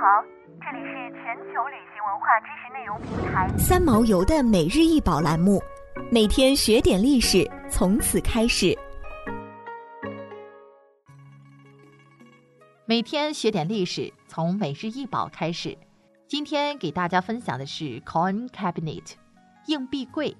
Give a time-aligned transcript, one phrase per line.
[0.00, 0.22] 好，
[0.60, 5.60] 这里是全球旅行文化知识内容平台三毛游的每日一宝栏目，
[6.08, 8.78] 每天学点历史，从此开始。
[12.84, 15.76] 每天学点历史，从每日一宝开始。
[16.28, 19.14] 今天给大家分享的是 Coin Cabinet，
[19.66, 20.36] 硬币柜。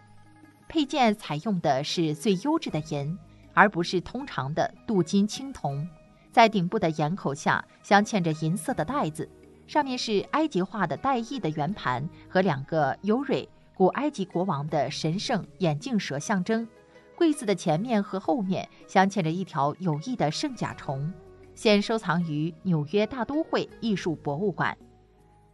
[0.68, 3.18] 配件采用的是最优质的银，
[3.54, 5.84] 而不是通常的镀金青铜。
[6.30, 9.28] 在顶部的檐口下镶嵌着银色的带子，
[9.68, 16.66] 上面是埃及画的带翼的圆盘和两个尤蕊古埃及国王的神圣眼镜蛇象征。
[17.14, 21.12] 柜子的前面和后面镶嵌着一条有翼的圣甲虫，
[21.54, 24.76] 现收藏于纽约大都会艺术博物馆。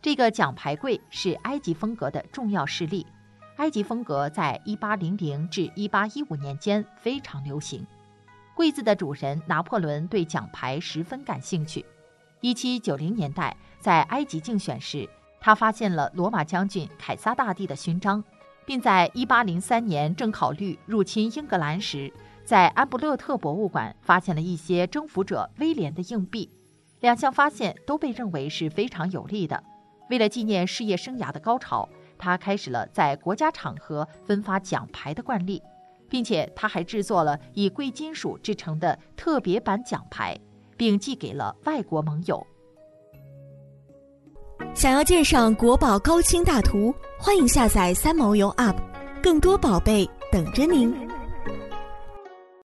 [0.01, 3.05] 这个奖牌柜是埃及风格的重要事例。
[3.57, 7.85] 埃及风格在1800至1815年间非常流行。
[8.55, 11.85] 柜子的主人拿破仑对奖牌十分感兴趣。
[12.45, 15.09] 1790年代在埃及竞选时，
[15.41, 18.23] 他发现了罗马将军凯撒大帝的勋章，
[18.67, 22.13] 并在1803年正考虑入侵英格兰时，
[22.45, 26.51] 在安布勒特博物馆发现了一些征服者威廉的硬币。
[27.01, 29.65] 两项发现都被认为是非常有利的。
[30.11, 31.89] 为了纪念事业生涯的高潮。
[32.17, 35.61] 他开始了在国家场合分发奖牌的惯例，
[36.09, 40.39] 并且他还制作了以贵金属制成的特别版奖牌，
[40.77, 42.45] 并寄给了外国盟友。
[44.75, 48.77] 想要鉴赏国宝高清大图，欢迎下载三毛游 App，
[49.23, 50.93] 更多宝贝等着您。